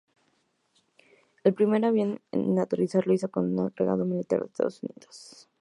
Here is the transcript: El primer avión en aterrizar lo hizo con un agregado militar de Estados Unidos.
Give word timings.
El 1.43 1.53
primer 1.53 1.85
avión 1.85 2.21
en 2.31 2.57
aterrizar 2.57 3.05
lo 3.05 3.13
hizo 3.13 3.29
con 3.29 3.53
un 3.53 3.67
agregado 3.67 4.03
militar 4.03 4.39
de 4.39 4.47
Estados 4.47 4.81
Unidos. 4.81 5.47